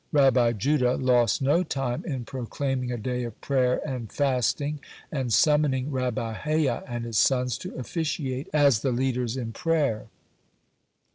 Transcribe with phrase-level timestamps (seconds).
[0.11, 4.79] Rabbi Judah lost no time in proclaiming a day of prayer and fasting
[5.11, 10.07] and summoning Rabbi Hayyah and his sons to officiate as the leaders in prayer.